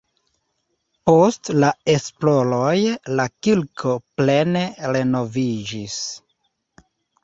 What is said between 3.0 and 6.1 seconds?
la kirko plene renoviĝis.